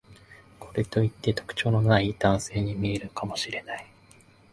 [0.59, 3.85] これといって特徴のない男性に見えるかもしれない